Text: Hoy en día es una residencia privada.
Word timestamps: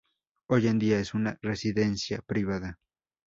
Hoy 0.49 0.65
en 0.67 0.79
día 0.79 0.99
es 0.99 1.13
una 1.13 1.37
residencia 1.43 2.23
privada. 2.25 2.79